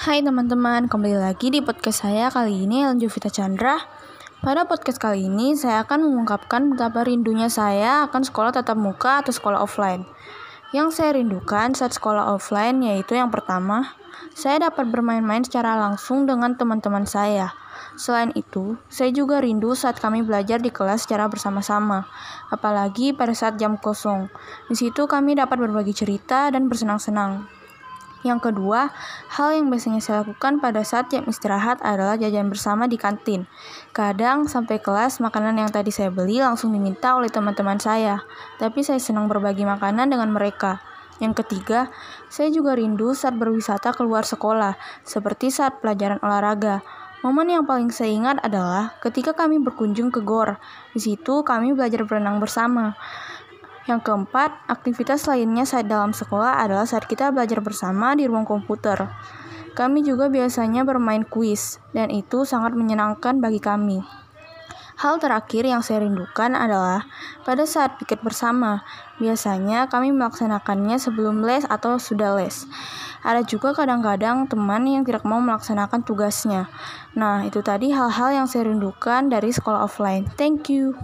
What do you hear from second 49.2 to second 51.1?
kami berkunjung ke GOR. Di